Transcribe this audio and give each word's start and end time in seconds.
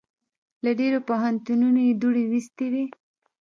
له 0.63 0.71
ډېرو 0.79 0.99
پوهنتونو 1.09 1.67
یې 1.87 1.93
دوړې 2.01 2.23
ویستې 2.31 2.65
وې. 2.73 2.85